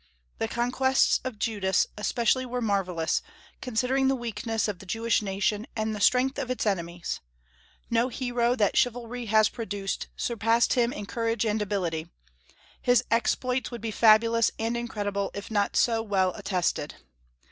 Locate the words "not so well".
15.51-16.33